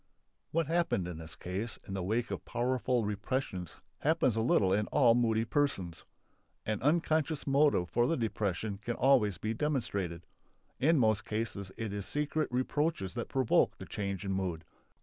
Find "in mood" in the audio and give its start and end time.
14.25-14.63